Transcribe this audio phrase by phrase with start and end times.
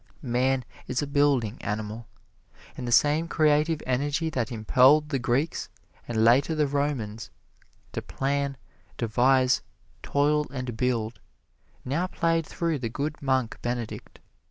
[0.23, 2.07] Man is a building animal,
[2.75, 5.69] and the same Creative Energy that impelled the Greeks
[6.07, 7.29] and later the Romans
[7.91, 8.57] to plan,
[8.97, 9.61] devise,
[10.01, 11.19] toil and build,
[11.85, 14.17] now played through the good monk Benedict.